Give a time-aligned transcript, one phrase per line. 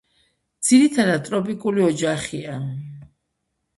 [0.69, 2.57] ძირითადად ტროპიკული ოჯახია.